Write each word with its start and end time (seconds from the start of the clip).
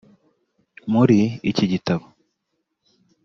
muri 0.91 1.19
iki 1.49 1.65
gitabo 1.71 2.05